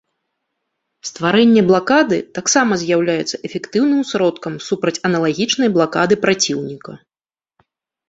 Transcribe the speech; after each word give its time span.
Стварэнне 1.09 1.61
блакады 1.69 2.17
таксама 2.39 2.73
з'яўляецца 2.85 3.37
эфектыўным 3.51 4.01
сродкам 4.15 4.53
супраць 4.71 4.97
аналагічнай 5.13 5.69
блакады 5.81 6.15
праціўніка. 6.29 6.91